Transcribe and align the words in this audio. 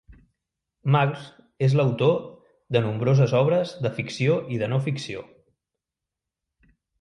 Magrs 0.93 1.25
és 1.67 1.75
l'autor 1.79 2.15
de 2.77 2.81
nombroses 2.85 3.35
obres 3.41 3.75
de 3.87 3.93
ficció 3.99 4.39
i 4.57 4.59
de 4.63 4.71
no-ficció. 4.73 5.23